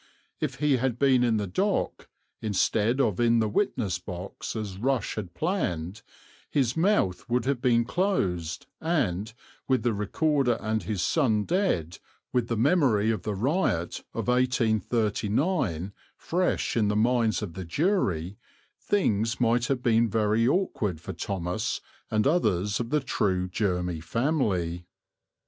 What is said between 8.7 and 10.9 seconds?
and, with the Recorder and